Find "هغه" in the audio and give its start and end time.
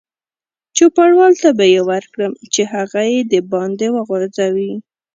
2.73-3.01